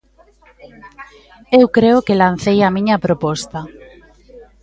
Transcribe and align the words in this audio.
Eu 1.59 1.65
creo 1.75 1.99
que 2.05 2.19
lancei 2.23 2.57
a 2.63 2.73
miña 2.75 2.97
proposta. 3.05 3.59